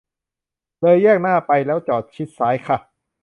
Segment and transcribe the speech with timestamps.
[0.79, 2.77] เลยแยกหน้าไปแล้วจอดชิดซ้ายค่ะ